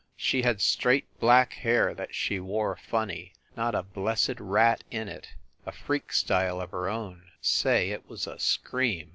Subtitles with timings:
[0.17, 5.35] She had straight black hair that she wore funny not a blessed rat in it
[5.63, 9.09] a freak style of her own; say, it was a scream!